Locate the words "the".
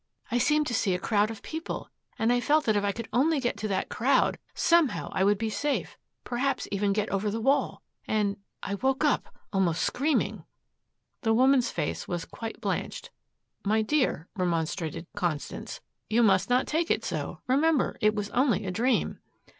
7.29-7.39, 11.21-11.35